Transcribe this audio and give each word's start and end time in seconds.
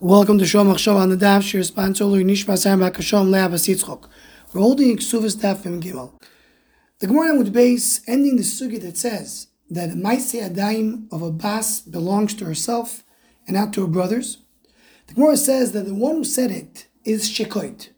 Welcome 0.00 0.38
to 0.38 0.44
Shom 0.44 0.72
Achshav 0.72 0.94
on 0.94 1.08
the 1.08 1.16
Daf. 1.16 1.42
Shir 1.42 1.64
sponsor 1.64 2.04
Lui 2.04 2.22
Nishma 2.22 2.56
Sam 2.56 2.78
Bakashom 2.78 3.30
Le'Abbas 3.30 3.66
Yitzchok. 3.66 4.04
We're 4.52 4.60
holding 4.60 4.96
Ksuvas 4.96 5.36
Daf 5.38 5.66
Im 5.66 5.80
Gimel. 5.80 6.12
The 7.00 7.08
Gemara 7.08 7.36
would 7.36 7.52
base 7.52 8.00
ending 8.06 8.36
the 8.36 8.44
sugi 8.44 8.80
that 8.80 8.96
says 8.96 9.48
that 9.68 9.90
the 9.90 9.96
Maise 9.96 10.34
Adaim 10.34 11.12
of 11.12 11.20
a 11.22 11.32
bas 11.32 11.80
belongs 11.80 12.34
to 12.34 12.44
herself 12.44 13.02
and 13.48 13.56
not 13.56 13.72
to 13.72 13.80
her 13.80 13.86
brothers. 13.88 14.38
The 15.08 15.14
Gemara 15.14 15.36
says 15.36 15.72
that 15.72 15.86
the 15.86 15.94
one 15.96 16.14
who 16.14 16.24
said 16.24 16.52
it 16.52 16.86
is 17.04 17.28
Shekoid. 17.28 17.88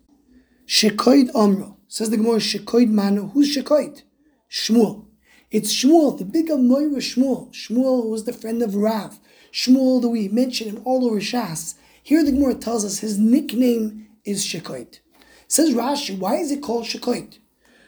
Shekoid 0.67 1.29
Amro. 1.35 1.77
Says 1.87 2.09
the 2.09 2.17
Gemara 2.17 2.39
Shekoid 2.39 2.89
Manu. 2.89 3.29
Who's 3.29 3.55
Shekoid? 3.55 4.05
Shmuel. 4.51 5.05
It's 5.51 5.71
Shmuel, 5.71 6.17
the 6.17 6.25
big 6.25 6.49
Moira 6.49 7.01
Shmuel. 7.01 7.53
Shmuel 7.53 8.09
was 8.09 8.25
the 8.25 8.33
friend 8.33 8.63
of 8.63 8.75
Rav. 8.75 9.21
Shmuel 9.53 10.01
that 10.01 10.09
we 10.09 10.29
mentioned 10.29 10.71
him 10.71 10.83
all 10.87 11.05
over 11.05 11.21
Shas. 11.21 11.75
Here 12.03 12.25
the 12.25 12.33
Gemara 12.33 12.55
tells 12.55 12.85
us 12.85 12.99
his 12.99 13.19
nickname 13.19 14.09
is 14.25 14.45
Shekoit. 14.45 15.01
Says 15.49 15.75
Rashi, 15.75 16.19
why 16.19 16.37
is 16.37 16.51
it 16.51 16.63
called 16.63 16.85
Shekoit? 16.85 17.39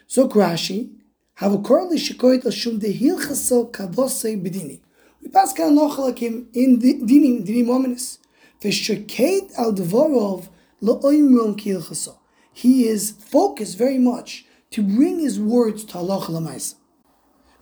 So 0.07 0.27
Rashi, 0.27 0.91
have 1.35 1.53
a 1.53 1.57
korli 1.57 1.95
Shekoit 1.95 2.43
ashum 2.43 2.79
dehil 2.79 3.19
chaso 3.19 3.71
kavose 3.71 4.41
bedini. 4.41 4.81
We 5.21 5.29
pass 5.29 5.53
kan 5.53 5.75
nochalakim 5.75 6.47
in 6.53 6.79
dinim 6.79 7.45
dinim 7.45 7.69
ominous. 7.69 8.19
V'shekait 8.61 9.57
al 9.57 9.73
devorov 9.73 10.49
lo'oimron 10.81 11.57
kil 11.57 11.81
chaso. 11.81 12.17
He 12.51 12.87
is 12.87 13.11
focused 13.11 13.77
very 13.77 13.97
much 13.97 14.45
to 14.71 14.83
bring 14.83 15.19
his 15.19 15.39
words 15.39 15.83
to 15.85 15.97
Allah 15.97 16.25
l'maisa. 16.29 16.75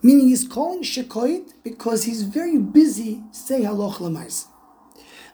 Meaning 0.04 0.30
he's 0.30 0.48
calling 0.48 0.82
Shekoit 0.82 1.54
because 1.64 2.06
he's 2.06 2.24
very 2.24 2.58
busy 2.58 3.22
saying 3.32 3.64
Haloch 3.64 3.98
Lamais. 3.98 4.48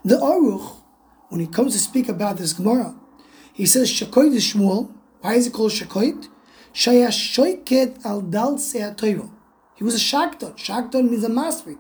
The 0.04 0.16
Aruch, 0.16 0.82
when 1.30 1.42
he 1.42 1.48
comes 1.48 1.74
to 1.74 1.80
speak 1.80 2.10
about 2.10 2.38
this 2.38 2.54
Gemara, 2.54 2.96
he 3.54 3.66
says 3.66 3.90
Shekoit 3.90 4.34
is 4.34 4.54
Shmuel. 4.54 4.92
Why 5.22 5.34
is 5.34 5.48
it 5.48 5.54
called 5.54 5.72
Shekoit? 5.72 6.28
Shaya 6.74 7.08
Shoiket 7.08 8.06
al 8.06 8.22
Dal. 8.22 8.58
He 9.76 9.84
was 9.84 9.96
a 9.96 10.00
Shakton. 10.00 10.56
Shakton 10.56 11.10
means 11.10 11.24
a 11.24 11.30
master. 11.30 11.76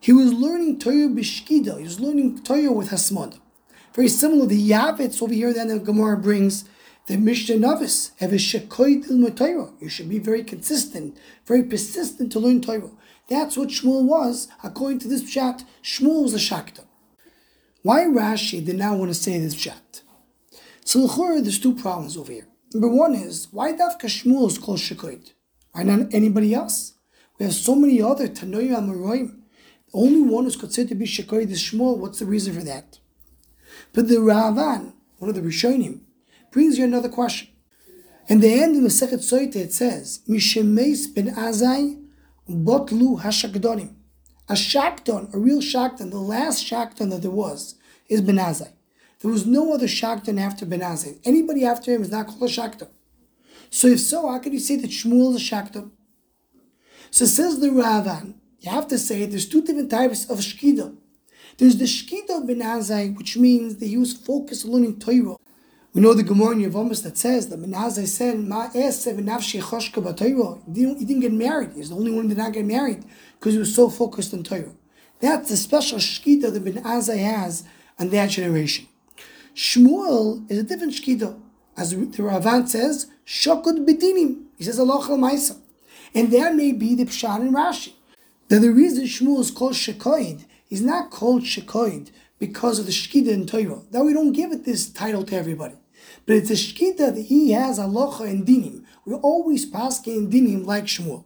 He 0.00 0.12
was 0.12 0.32
learning 0.32 0.78
Torah 0.78 1.08
b'shkida. 1.08 1.76
He 1.78 1.84
was 1.84 2.00
learning 2.00 2.42
Torah 2.42 2.72
with 2.72 2.88
Hasmod. 2.88 3.38
Very 3.94 4.08
similar, 4.08 4.46
the 4.46 4.70
Yavetz 4.70 5.22
over 5.22 5.32
here 5.32 5.52
that 5.52 5.68
the 5.68 5.78
Gemara 5.78 6.16
brings 6.16 6.64
the 7.06 7.16
Mishnah 7.16 7.56
Novice 7.56 8.12
have 8.20 8.32
a 8.32 8.36
shekoid 8.36 9.10
il 9.10 9.74
You 9.80 9.88
should 9.88 10.08
be 10.08 10.18
very 10.18 10.42
consistent, 10.42 11.18
very 11.46 11.62
persistent 11.62 12.32
to 12.32 12.40
learn 12.40 12.60
Torah. 12.60 12.90
That's 13.28 13.56
what 13.56 13.68
Shmuel 13.68 14.04
was, 14.04 14.48
according 14.64 15.00
to 15.00 15.08
this 15.08 15.30
chat. 15.30 15.64
Shmuel 15.82 16.22
was 16.22 16.34
a 16.34 16.38
shakta. 16.38 16.84
Why 17.82 18.04
Rashi 18.04 18.64
did 18.64 18.78
not 18.78 18.96
want 18.96 19.10
to 19.10 19.14
say 19.14 19.40
this 19.40 19.56
chat? 19.56 20.02
So 20.84 21.06
there's 21.40 21.58
two 21.58 21.74
problems 21.74 22.16
over 22.16 22.30
here. 22.30 22.46
Number 22.72 22.88
one 22.88 23.14
is 23.14 23.48
why 23.50 23.72
Dafka 23.72 24.04
Shmuel 24.04 24.46
is 24.46 24.56
called 24.56 24.78
shekoid? 24.78 25.32
Why 25.72 25.82
not 25.82 26.14
anybody 26.14 26.54
else? 26.54 26.94
We 27.38 27.44
have 27.44 27.54
so 27.54 27.74
many 27.74 28.00
other 28.00 28.28
Tanoim 28.28 28.70
Amoraim. 28.70 29.40
The 29.92 29.98
only 29.98 30.22
one 30.22 30.44
who's 30.44 30.56
considered 30.56 30.90
to 30.90 30.94
be 30.94 31.06
shekoid 31.06 31.50
is 31.50 31.60
Shmuel. 31.60 31.98
What's 31.98 32.20
the 32.20 32.24
reason 32.26 32.54
for 32.54 32.62
that? 32.62 33.00
But 33.92 34.06
the 34.06 34.16
Ravan, 34.16 34.92
one 35.18 35.28
of 35.28 35.34
the 35.34 35.42
Rishonim, 35.42 36.02
brings 36.52 36.78
you 36.78 36.84
another 36.84 37.08
question. 37.08 37.48
In 38.28 38.38
the 38.38 38.62
end 38.62 38.76
of 38.76 38.82
the 38.82 38.90
Sechet 38.90 39.22
Soite 39.22 39.56
it 39.56 39.72
says, 39.72 40.20
Mishemeis 40.28 41.12
ben 41.12 41.34
Azai 41.34 42.00
botlu 42.48 43.20
hashakdonim. 43.20 43.94
A 44.52 44.54
shakton, 44.54 45.32
a 45.32 45.38
real 45.38 45.62
shakton, 45.62 46.10
the 46.10 46.18
last 46.18 46.62
shakton 46.62 47.08
that 47.08 47.22
there 47.22 47.30
was, 47.30 47.76
is 48.10 48.20
ben 48.20 48.36
Azai. 48.36 48.72
There 49.20 49.30
was 49.30 49.46
no 49.46 49.72
other 49.72 49.86
shakton 49.86 50.38
after 50.38 50.66
ben 50.66 50.80
Azai. 50.80 51.18
Anybody 51.24 51.64
after 51.64 51.90
him 51.90 52.02
is 52.02 52.10
not 52.10 52.26
called 52.26 52.42
a 52.42 52.52
shakton. 52.52 52.88
So 53.70 53.86
if 53.86 54.00
so, 54.00 54.28
how 54.28 54.38
can 54.40 54.52
you 54.52 54.58
say 54.58 54.76
that 54.76 54.90
Shmuel 54.90 55.34
is 55.34 55.36
a 55.36 55.54
shakton? 55.54 55.92
So 57.10 57.24
says 57.24 57.60
the 57.60 57.68
Ravan, 57.68 58.34
you 58.60 58.70
have 58.70 58.88
to 58.88 58.98
say 58.98 59.24
there's 59.24 59.48
two 59.48 59.62
different 59.62 59.90
types 59.90 60.28
of 60.28 60.40
shkida. 60.40 60.98
There's 61.56 61.78
the 61.78 61.86
shkida 61.86 62.46
ben 62.46 62.60
Azai, 62.60 63.16
which 63.16 63.38
means 63.38 63.78
that 63.78 63.86
he 63.86 63.96
was 63.96 64.12
focused 64.12 64.66
on 64.66 64.72
learning 64.72 64.98
Torah. 64.98 65.36
We 65.94 66.00
know 66.00 66.14
the 66.14 66.22
Gemara 66.22 66.52
in 66.52 66.60
Yevamos 66.60 67.02
that 67.02 67.18
says 67.18 67.48
that 67.48 67.60
Ben 67.60 67.72
Azai 67.72 68.06
said, 68.06 68.38
Ma 68.38 68.68
nafshi 68.68 69.60
choshka 69.60 70.60
He 70.98 71.04
didn't 71.04 71.20
get 71.20 71.32
married. 71.32 71.72
He's 71.74 71.90
the 71.90 71.96
only 71.96 72.10
one 72.10 72.22
who 72.22 72.28
did 72.30 72.38
not 72.38 72.54
get 72.54 72.64
married 72.64 73.04
because 73.38 73.52
he 73.52 73.58
was 73.58 73.74
so 73.74 73.90
focused 73.90 74.32
on 74.32 74.42
Torah. 74.42 74.72
That's 75.20 75.50
the 75.50 75.56
special 75.56 75.98
shkita 75.98 76.50
that 76.52 76.64
Ben 76.64 76.82
Azai 76.82 77.18
has 77.18 77.64
on 77.98 78.08
that 78.08 78.30
generation. 78.30 78.88
Shmuel 79.54 80.50
is 80.50 80.58
a 80.58 80.62
different 80.62 80.94
shkita. 80.94 81.38
As 81.76 81.90
the 81.90 81.96
Ravan 81.96 82.68
says, 82.68 83.08
Shokut 83.26 83.86
Bedinim. 83.86 84.44
He 84.56 84.64
says 84.64 84.78
Allah 84.78 85.06
Maisa. 85.10 85.58
And 86.14 86.30
that 86.32 86.54
may 86.54 86.72
be 86.72 86.94
the 86.94 87.04
Pshat 87.04 87.40
and 87.40 87.54
Rashi. 87.54 87.92
That 88.48 88.60
the 88.60 88.70
reason 88.70 89.04
Shmuel 89.04 89.40
is 89.40 89.50
called 89.50 89.74
Shekoid, 89.74 90.44
he's 90.66 90.82
not 90.82 91.10
called 91.10 91.42
Shekoid 91.42 92.10
because 92.38 92.78
of 92.78 92.86
the 92.86 92.92
Shkida 92.92 93.28
in 93.28 93.46
Torah. 93.46 93.82
That 93.90 94.04
we 94.04 94.12
don't 94.12 94.32
give 94.32 94.52
it 94.52 94.64
this 94.64 94.90
title 94.90 95.24
to 95.24 95.36
everybody. 95.36 95.76
But 96.26 96.36
it's 96.36 96.50
a 96.50 96.54
shkita 96.54 97.14
that 97.14 97.26
he 97.26 97.52
has 97.52 97.78
alocha 97.78 98.28
and 98.28 98.46
dinim. 98.46 98.84
We 99.04 99.14
always 99.14 99.66
pass 99.66 100.06
in 100.06 100.30
dinim 100.30 100.64
like 100.64 100.84
Shmuel. 100.84 101.24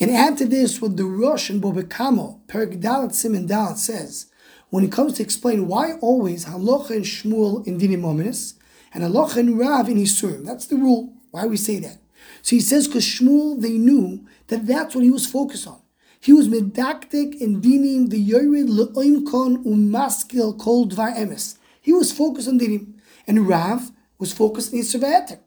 And 0.00 0.10
add 0.10 0.38
to 0.38 0.46
this 0.46 0.80
what 0.80 0.96
the 0.96 1.04
Rosh 1.04 1.50
and 1.50 1.62
Bobekamo, 1.62 2.40
Perik 2.46 3.14
Simon 3.14 3.48
Dalet 3.48 3.76
says, 3.76 4.26
when 4.70 4.84
it 4.84 4.92
comes 4.92 5.14
to 5.14 5.22
explain 5.22 5.66
why 5.66 5.94
always 5.94 6.44
halacha 6.44 6.90
and 6.90 7.04
Shmuel 7.04 7.66
in 7.66 7.78
dinim 7.78 8.04
ominous, 8.04 8.54
and 8.92 9.02
halacha 9.02 9.36
and 9.36 9.58
Rav 9.58 9.88
in 9.88 9.96
Yisurim. 9.96 10.44
That's 10.44 10.66
the 10.66 10.76
rule. 10.76 11.12
Why 11.30 11.46
we 11.46 11.56
say 11.56 11.78
that. 11.80 11.98
So 12.42 12.56
he 12.56 12.60
says 12.60 12.86
because 12.86 13.04
Shmuel, 13.04 13.60
they 13.60 13.76
knew 13.78 14.26
that 14.48 14.66
that's 14.66 14.94
what 14.94 15.04
he 15.04 15.10
was 15.10 15.26
focused 15.26 15.66
on. 15.66 15.80
He 16.20 16.32
was 16.32 16.48
medaktik 16.48 17.40
in 17.40 17.60
dinim 17.60 18.10
the 18.10 18.30
yorid 18.30 18.68
le'oimkon 18.68 19.64
umaskil 19.64 20.58
kol 20.58 20.88
dvar 20.88 21.16
emes. 21.16 21.58
He 21.80 21.92
was 21.92 22.12
focused 22.12 22.48
on 22.48 22.58
dinim 22.58 22.94
and 23.28 23.46
Rav 23.46 23.92
was 24.18 24.32
focused 24.32 24.72
on 24.72 24.80
Yisrael 24.80 25.38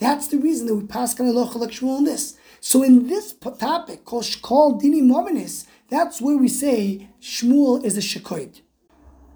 That's 0.00 0.26
the 0.26 0.38
reason 0.38 0.66
that 0.66 0.74
we 0.74 0.86
pass 0.86 1.18
like 1.20 1.30
Shmuel 1.30 1.98
on 1.98 2.04
this. 2.04 2.36
So 2.60 2.82
in 2.82 3.06
this 3.06 3.34
topic 3.34 4.04
called 4.04 4.24
Shkol 4.24 4.80
Dini 4.80 5.02
Mominis, 5.02 5.66
that's 5.88 6.20
where 6.20 6.36
we 6.36 6.48
say 6.48 7.10
Shmuel 7.20 7.84
is 7.84 7.96
a 7.96 8.00
Shekoid. 8.00 8.62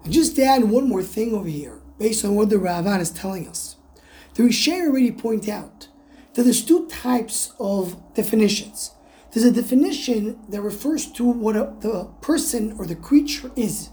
And 0.03 0.11
just 0.11 0.35
to 0.35 0.43
add 0.43 0.65
one 0.65 0.89
more 0.89 1.03
thing 1.03 1.33
over 1.33 1.47
here, 1.47 1.81
based 1.99 2.25
on 2.25 2.35
what 2.35 2.49
the 2.49 2.55
Ravan 2.55 2.99
is 2.99 3.11
telling 3.11 3.47
us. 3.47 3.75
The 4.33 4.43
Rishay 4.43 4.87
already 4.87 5.11
point 5.11 5.47
out 5.47 5.87
that 6.33 6.43
there's 6.43 6.65
two 6.65 6.87
types 6.87 7.53
of 7.59 7.95
definitions. 8.15 8.91
There's 9.31 9.45
a 9.45 9.51
definition 9.51 10.39
that 10.49 10.61
refers 10.61 11.11
to 11.11 11.23
what 11.23 11.55
a, 11.55 11.73
the 11.79 12.09
person 12.21 12.75
or 12.79 12.87
the 12.87 12.95
creature 12.95 13.51
is. 13.55 13.89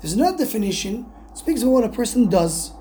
There's 0.00 0.14
another 0.14 0.38
definition 0.38 1.06
that 1.28 1.38
speaks 1.38 1.62
about 1.62 1.72
what 1.72 1.84
a 1.84 1.88
person 1.90 2.28
does. 2.30 2.72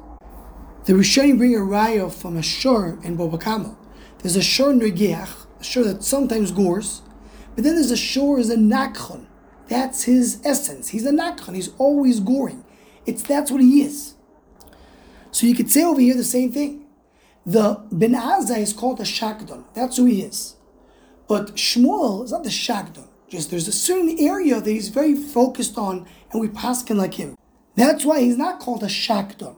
The 0.85 0.91
Rishonim 0.91 1.37
bring 1.37 1.55
a 1.55 1.59
raya 1.59 2.11
from 2.13 2.35
a 2.35 2.43
shor 2.43 2.99
in 3.03 3.17
Bobakama. 3.17 3.77
There's 4.19 4.35
a 4.35 4.41
shor 4.41 4.73
negeach, 4.73 5.45
a 5.57 5.63
shor 5.63 5.85
that 5.85 6.03
sometimes 6.03 6.51
gores, 6.51 7.01
but 7.55 7.63
then 7.63 7.75
there's 7.75 7.89
a 7.89 7.95
shor 7.95 8.37
is 8.37 8.49
a 8.49 8.57
nakhon. 8.57 9.27
That's 9.69 10.03
his 10.03 10.41
essence. 10.43 10.89
He's 10.89 11.05
a 11.05 11.11
nakhon. 11.11 11.55
He's 11.55 11.69
always 11.77 12.19
goring. 12.19 12.65
It's 13.05 13.23
that's 13.23 13.49
what 13.49 13.61
he 13.61 13.81
is. 13.81 14.15
So 15.31 15.47
you 15.47 15.55
could 15.55 15.71
say 15.71 15.85
over 15.85 16.01
here 16.01 16.17
the 16.17 16.23
same 16.25 16.51
thing. 16.51 16.85
The 17.45 17.81
Ben 17.89 18.13
Azai 18.13 18.59
is 18.59 18.73
called 18.73 18.99
a 18.99 19.03
shakdon. 19.03 19.63
That's 19.73 19.95
who 19.95 20.03
he 20.03 20.21
is. 20.21 20.57
But 21.29 21.55
Shmuel 21.55 22.25
is 22.25 22.31
not 22.33 22.43
the 22.43 22.49
shakdon. 22.49 23.07
Just 23.29 23.51
there's 23.51 23.69
a 23.69 23.71
certain 23.71 24.17
area 24.19 24.59
that 24.59 24.69
he's 24.69 24.89
very 24.89 25.15
focused 25.15 25.77
on, 25.77 26.05
and 26.31 26.41
we 26.41 26.49
paskin 26.49 26.97
like 26.97 27.13
him. 27.13 27.37
That's 27.75 28.03
why 28.03 28.19
he's 28.19 28.37
not 28.37 28.59
called 28.59 28.83
a 28.83 28.87
shakdon. 28.87 29.55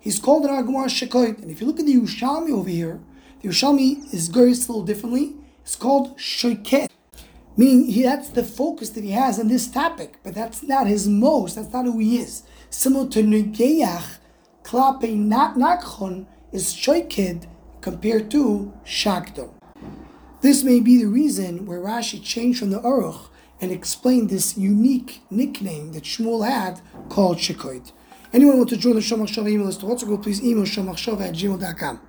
He's 0.00 0.18
called 0.18 0.44
an 0.44 0.50
Agmar 0.50 0.86
Shekoit. 0.86 1.42
And 1.42 1.50
if 1.50 1.60
you 1.60 1.66
look 1.66 1.80
at 1.80 1.86
the 1.86 1.94
Yerushalmi 1.94 2.50
over 2.50 2.68
here, 2.68 3.00
the 3.40 3.48
Yerushalmi 3.48 4.12
is 4.12 4.28
goes 4.28 4.68
a 4.68 4.72
little 4.72 4.84
differently. 4.84 5.36
It's 5.62 5.76
called 5.76 6.16
Shoket. 6.16 6.88
Meaning 7.56 7.86
he, 7.88 8.02
that's 8.02 8.28
the 8.28 8.44
focus 8.44 8.90
that 8.90 9.02
he 9.02 9.10
has 9.10 9.40
on 9.40 9.48
this 9.48 9.66
topic, 9.66 10.18
but 10.22 10.34
that's 10.34 10.62
not 10.62 10.86
his 10.86 11.08
most, 11.08 11.56
that's 11.56 11.72
not 11.72 11.86
who 11.86 11.98
he 11.98 12.18
is. 12.18 12.44
Similar 12.70 13.08
to 13.10 13.22
Nugeyach, 13.22 14.18
Klape 14.62 15.16
Not 15.16 15.56
Nakchon 15.56 16.26
is 16.52 16.72
Shoikid 16.72 17.46
compared 17.80 18.30
to 18.30 18.72
Shakdon. 18.84 19.50
This 20.40 20.62
may 20.62 20.78
be 20.78 20.98
the 20.98 21.08
reason 21.08 21.66
where 21.66 21.80
Rashi 21.80 22.22
changed 22.22 22.60
from 22.60 22.70
the 22.70 22.80
Aruch 22.80 23.28
and 23.60 23.72
explained 23.72 24.30
this 24.30 24.56
unique 24.56 25.22
nickname 25.30 25.92
that 25.92 26.04
Shmuel 26.04 26.48
had 26.48 26.80
called 27.08 27.38
Shekoit. 27.38 27.90
Anyone 28.32 28.58
want 28.58 28.68
to 28.70 28.76
join 28.76 28.94
the 28.94 29.00
Shomachshava 29.00 29.48
email 29.50 29.66
list 29.66 29.80
to 29.80 29.86
WhatsApp 29.86 30.04
group, 30.04 30.22
please 30.22 30.44
email 30.44 30.64
shomachshava 30.64 31.28
at 31.28 31.34
gmail.com. 31.34 32.00